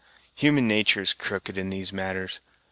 [0.33, 2.39] Human nature' is crooked in these matters.